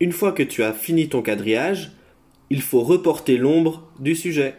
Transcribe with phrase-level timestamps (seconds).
[0.00, 1.92] Une fois que tu as fini ton quadrillage,
[2.50, 4.56] il faut reporter l'ombre du sujet.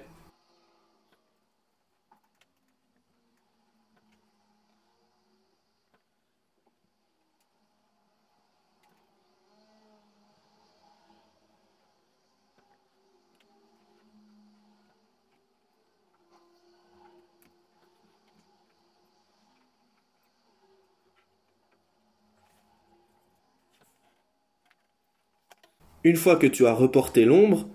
[26.06, 27.70] Une fois que tu as reporté l'ombre,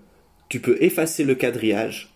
[0.49, 2.13] tu peux effacer le quadrillage.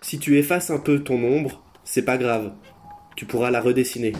[0.00, 2.52] Si tu effaces un peu ton ombre, c'est pas grave,
[3.14, 4.12] tu pourras la redessiner.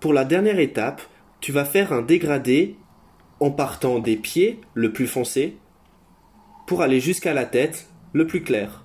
[0.00, 1.02] Pour la dernière étape,
[1.40, 2.76] tu vas faire un dégradé
[3.38, 5.58] en partant des pieds, le plus foncé,
[6.66, 8.84] pour aller jusqu'à la tête, le plus clair.